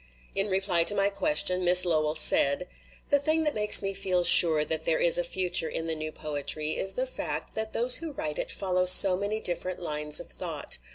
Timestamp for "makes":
3.53-3.83